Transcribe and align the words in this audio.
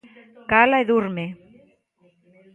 Cala 0.49 0.77
e 0.83 0.85
durme. 0.91 1.25